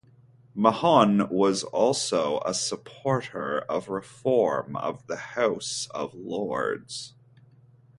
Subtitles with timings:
[0.55, 7.13] Mahon was also a supporter of reform of the House of Lords.